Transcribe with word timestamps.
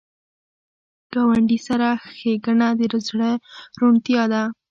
ګاونډي 1.13 1.59
سره 1.67 1.87
ښېګڼه 2.17 2.67
د 2.91 2.93
زړه 3.07 3.31
روڼتیا 3.79 4.23
ده 4.31 4.43